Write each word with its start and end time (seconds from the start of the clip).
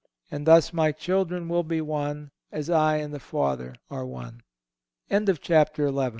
And 0.31 0.47
thus 0.47 0.73
my 0.73 0.91
children 0.91 1.47
will 1.47 1.61
be 1.61 1.79
one, 1.79 2.31
as 2.51 2.71
I 2.71 2.95
and 2.97 3.13
the 3.13 3.19
Father 3.19 3.75
are 3.91 4.03
one. 4.03 4.41
Chapter 5.39 5.89
XII. 5.91 6.09